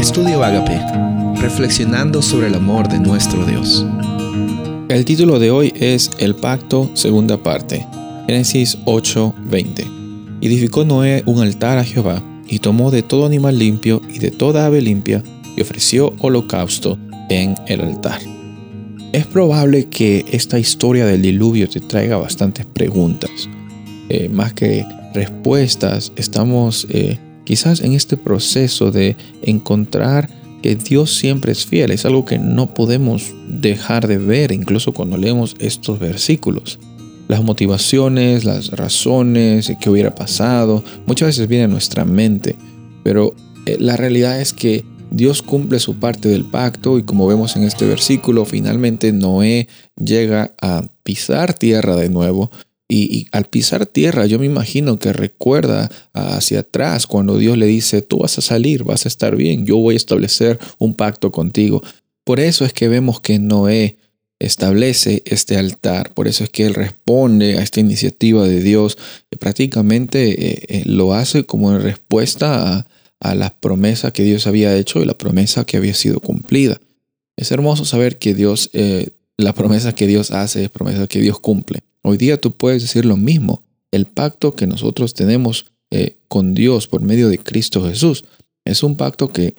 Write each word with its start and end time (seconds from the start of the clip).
Estudio 0.00 0.42
Agape, 0.42 0.80
reflexionando 1.42 2.22
sobre 2.22 2.46
el 2.46 2.54
amor 2.54 2.88
de 2.88 2.98
nuestro 2.98 3.44
Dios. 3.44 3.84
El 4.88 5.04
título 5.04 5.38
de 5.38 5.50
hoy 5.50 5.74
es 5.76 6.10
El 6.18 6.34
pacto, 6.34 6.90
segunda 6.94 7.42
parte. 7.42 7.86
Génesis 8.26 8.78
8:20. 8.86 9.86
Edificó 10.40 10.86
Noé 10.86 11.22
un 11.26 11.42
altar 11.42 11.76
a 11.76 11.84
Jehová, 11.84 12.22
y 12.48 12.60
tomó 12.60 12.90
de 12.90 13.02
todo 13.02 13.26
animal 13.26 13.58
limpio 13.58 14.00
y 14.08 14.20
de 14.20 14.30
toda 14.30 14.64
ave 14.64 14.80
limpia, 14.80 15.22
y 15.54 15.60
ofreció 15.60 16.14
holocausto 16.20 16.96
en 17.28 17.54
el 17.66 17.82
altar. 17.82 18.22
Es 19.12 19.26
probable 19.26 19.90
que 19.90 20.24
esta 20.32 20.58
historia 20.58 21.04
del 21.04 21.20
diluvio 21.20 21.68
te 21.68 21.80
traiga 21.80 22.16
bastantes 22.16 22.64
preguntas. 22.64 23.50
Eh, 24.08 24.30
más 24.30 24.54
que 24.54 24.86
respuestas, 25.12 26.10
estamos 26.16 26.86
eh, 26.88 27.18
quizás 27.50 27.80
en 27.80 27.94
este 27.94 28.16
proceso 28.16 28.92
de 28.92 29.16
encontrar 29.42 30.30
que 30.62 30.76
Dios 30.76 31.16
siempre 31.16 31.50
es 31.50 31.66
fiel. 31.66 31.90
Es 31.90 32.04
algo 32.04 32.24
que 32.24 32.38
no 32.38 32.74
podemos 32.74 33.34
dejar 33.48 34.06
de 34.06 34.18
ver 34.18 34.52
incluso 34.52 34.94
cuando 34.94 35.16
leemos 35.16 35.56
estos 35.58 35.98
versículos. 35.98 36.78
Las 37.26 37.42
motivaciones, 37.42 38.44
las 38.44 38.70
razones, 38.70 39.72
qué 39.80 39.90
hubiera 39.90 40.14
pasado, 40.14 40.84
muchas 41.08 41.26
veces 41.26 41.48
vienen 41.48 41.70
a 41.70 41.72
nuestra 41.72 42.04
mente, 42.04 42.54
pero 43.02 43.34
eh, 43.66 43.78
la 43.80 43.96
realidad 43.96 44.40
es 44.40 44.52
que 44.52 44.84
Dios 45.10 45.42
cumple 45.42 45.80
su 45.80 45.98
parte 45.98 46.28
del 46.28 46.44
pacto 46.44 47.00
y 47.00 47.02
como 47.02 47.26
vemos 47.26 47.56
en 47.56 47.64
este 47.64 47.84
versículo, 47.84 48.44
finalmente 48.44 49.10
Noé 49.10 49.66
llega 49.96 50.54
a 50.62 50.84
pisar 51.02 51.52
tierra 51.54 51.96
de 51.96 52.10
nuevo 52.10 52.52
y, 52.90 53.26
al 53.32 53.46
pisar 53.46 53.86
tierra, 53.86 54.26
yo 54.26 54.38
me 54.38 54.46
imagino 54.46 54.98
que 54.98 55.12
recuerda 55.12 55.90
hacia 56.12 56.60
atrás 56.60 57.06
cuando 57.06 57.38
Dios 57.38 57.56
le 57.56 57.66
dice, 57.66 58.02
tú 58.02 58.18
vas 58.18 58.36
a 58.38 58.42
salir, 58.42 58.84
vas 58.84 59.04
a 59.04 59.08
estar 59.08 59.36
bien, 59.36 59.64
yo 59.64 59.76
voy 59.76 59.94
a 59.94 59.96
establecer 59.96 60.58
un 60.78 60.94
pacto 60.94 61.30
contigo. 61.30 61.82
Por 62.24 62.40
eso 62.40 62.64
es 62.64 62.72
que 62.72 62.88
vemos 62.88 63.20
que 63.20 63.38
Noé 63.38 63.96
establece 64.38 65.22
este 65.26 65.56
altar, 65.56 66.14
por 66.14 66.26
eso 66.26 66.44
es 66.44 66.50
que 66.50 66.66
él 66.66 66.74
responde 66.74 67.58
a 67.58 67.62
esta 67.62 67.80
iniciativa 67.80 68.46
de 68.46 68.62
Dios, 68.62 68.98
y 69.30 69.36
prácticamente 69.36 70.30
eh, 70.30 70.62
eh, 70.68 70.82
lo 70.86 71.14
hace 71.14 71.44
como 71.44 71.72
en 71.72 71.82
respuesta 71.82 72.76
a, 72.76 72.86
a 73.20 73.34
la 73.34 73.50
promesa 73.50 74.12
que 74.12 74.24
Dios 74.24 74.46
había 74.46 74.76
hecho 74.76 75.00
y 75.00 75.04
la 75.04 75.16
promesa 75.16 75.64
que 75.64 75.76
había 75.76 75.94
sido 75.94 76.20
cumplida. 76.20 76.80
Es 77.36 77.52
hermoso 77.52 77.84
saber 77.84 78.18
que 78.18 78.34
Dios, 78.34 78.70
eh, 78.72 79.10
la 79.36 79.52
promesa 79.52 79.94
que 79.94 80.06
Dios 80.06 80.30
hace 80.30 80.64
es 80.64 80.70
promesa 80.70 81.06
que 81.06 81.20
Dios 81.20 81.38
cumple. 81.38 81.80
Hoy 82.02 82.16
día 82.16 82.40
tú 82.40 82.52
puedes 82.56 82.82
decir 82.82 83.04
lo 83.04 83.16
mismo. 83.16 83.62
El 83.90 84.06
pacto 84.06 84.54
que 84.54 84.66
nosotros 84.66 85.14
tenemos 85.14 85.66
eh, 85.90 86.16
con 86.28 86.54
Dios 86.54 86.86
por 86.86 87.02
medio 87.02 87.28
de 87.28 87.38
Cristo 87.38 87.84
Jesús 87.84 88.24
es 88.64 88.82
un 88.82 88.96
pacto 88.96 89.32
que 89.32 89.54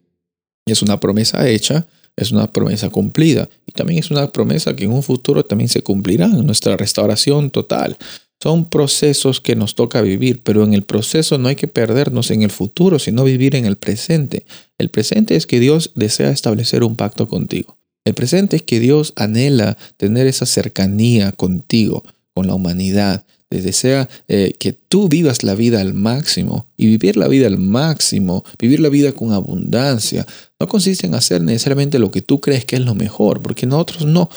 es 0.65 0.81
una 0.81 0.99
promesa 0.99 1.47
hecha, 1.49 1.87
es 2.15 2.31
una 2.31 2.51
promesa 2.51 2.89
cumplida 2.89 3.49
y 3.65 3.73
también 3.73 3.99
es 3.99 4.11
una 4.11 4.31
promesa 4.31 4.75
que 4.75 4.85
en 4.85 4.91
un 4.91 5.03
futuro 5.03 5.43
también 5.43 5.69
se 5.69 5.83
cumplirá 5.83 6.25
en 6.25 6.45
nuestra 6.45 6.77
restauración 6.77 7.51
total. 7.51 7.97
Son 8.41 8.69
procesos 8.69 9.39
que 9.39 9.55
nos 9.55 9.75
toca 9.75 10.01
vivir, 10.01 10.41
pero 10.41 10.63
en 10.63 10.73
el 10.73 10.83
proceso 10.83 11.37
no 11.37 11.47
hay 11.47 11.55
que 11.55 11.67
perdernos 11.67 12.31
en 12.31 12.41
el 12.41 12.49
futuro, 12.49 12.97
sino 12.97 13.23
vivir 13.23 13.55
en 13.55 13.65
el 13.65 13.75
presente. 13.75 14.45
El 14.79 14.89
presente 14.89 15.35
es 15.35 15.45
que 15.45 15.59
Dios 15.59 15.91
desea 15.93 16.31
establecer 16.31 16.83
un 16.83 16.95
pacto 16.95 17.27
contigo. 17.27 17.77
El 18.03 18.15
presente 18.15 18.55
es 18.55 18.63
que 18.63 18.79
Dios 18.79 19.13
anhela 19.15 19.77
tener 19.97 20.25
esa 20.25 20.47
cercanía 20.47 21.33
contigo 21.33 22.03
con 22.33 22.47
la 22.47 22.55
humanidad. 22.55 23.25
Desea 23.49 24.07
eh, 24.29 24.53
que 24.57 24.71
tú 24.71 25.09
vivas 25.09 25.43
la 25.43 25.55
vida 25.55 25.81
al 25.81 25.93
máximo. 25.93 26.67
Y 26.77 26.85
vivir 26.87 27.17
la 27.17 27.27
vida 27.27 27.47
al 27.47 27.57
máximo, 27.57 28.45
vivir 28.57 28.79
la 28.79 28.89
vida 28.89 29.11
con 29.11 29.33
abundancia, 29.33 30.25
no 30.59 30.67
consiste 30.67 31.07
en 31.07 31.15
hacer 31.15 31.41
necesariamente 31.41 31.99
lo 31.99 32.11
que 32.11 32.21
tú 32.21 32.39
crees 32.39 32.63
que 32.63 32.77
es 32.77 32.81
lo 32.81 32.95
mejor, 32.95 33.41
porque 33.41 33.65
nosotros 33.65 34.05
no, 34.05 34.29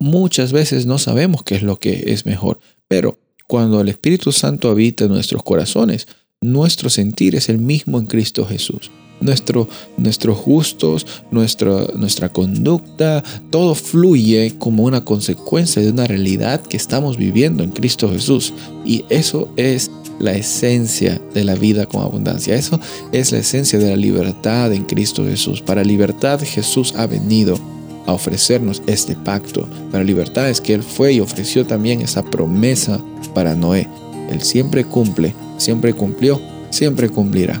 muchas 0.00 0.52
veces 0.52 0.86
no 0.86 0.98
sabemos 0.98 1.44
qué 1.44 1.54
es 1.54 1.62
lo 1.62 1.78
que 1.78 2.04
es 2.08 2.26
mejor, 2.26 2.58
pero 2.88 3.18
cuando 3.46 3.80
el 3.80 3.88
Espíritu 3.88 4.32
Santo 4.32 4.70
habita 4.70 5.04
en 5.04 5.12
nuestros 5.12 5.42
corazones, 5.42 6.08
nuestro 6.40 6.90
sentir 6.90 7.36
es 7.36 7.48
el 7.48 7.58
mismo 7.58 7.98
en 7.98 8.06
Cristo 8.06 8.44
Jesús 8.44 8.90
nuestro, 9.20 9.68
nuestros 9.96 10.42
gustos, 10.42 11.06
nuestra, 11.30 11.86
nuestra 11.96 12.28
conducta, 12.28 13.22
todo 13.50 13.74
fluye 13.74 14.54
como 14.58 14.84
una 14.84 15.04
consecuencia 15.04 15.82
de 15.82 15.90
una 15.90 16.06
realidad 16.06 16.60
que 16.60 16.76
estamos 16.76 17.16
viviendo 17.16 17.62
en 17.62 17.70
Cristo 17.70 18.10
Jesús. 18.10 18.52
Y 18.84 19.04
eso 19.08 19.48
es 19.56 19.90
la 20.18 20.32
esencia 20.32 21.20
de 21.34 21.44
la 21.44 21.54
vida 21.54 21.86
con 21.86 22.02
abundancia. 22.02 22.54
Eso 22.54 22.80
es 23.12 23.32
la 23.32 23.38
esencia 23.38 23.78
de 23.78 23.90
la 23.90 23.96
libertad 23.96 24.72
en 24.72 24.84
Cristo 24.84 25.24
Jesús. 25.24 25.62
Para 25.62 25.84
libertad 25.84 26.40
Jesús 26.42 26.94
ha 26.96 27.06
venido 27.06 27.58
a 28.06 28.12
ofrecernos 28.12 28.82
este 28.86 29.14
pacto. 29.14 29.68
Para 29.92 30.04
libertad 30.04 30.48
es 30.48 30.60
que 30.60 30.74
Él 30.74 30.82
fue 30.82 31.12
y 31.12 31.20
ofreció 31.20 31.66
también 31.66 32.00
esa 32.00 32.24
promesa 32.24 33.00
para 33.34 33.54
Noé. 33.54 33.88
Él 34.30 34.42
siempre 34.42 34.84
cumple, 34.84 35.34
siempre 35.58 35.92
cumplió, 35.92 36.40
siempre 36.70 37.08
cumplirá. 37.08 37.60